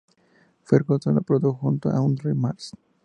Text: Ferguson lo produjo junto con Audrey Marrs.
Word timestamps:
Ferguson 0.63 1.13
lo 1.13 1.21
produjo 1.21 1.59
junto 1.59 1.89
con 1.89 1.95
Audrey 1.95 2.33
Marrs. 2.33 2.71